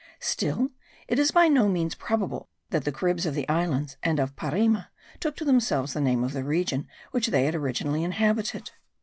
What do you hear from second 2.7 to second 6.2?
that the Caribs of the islands and of Parima took to themselves the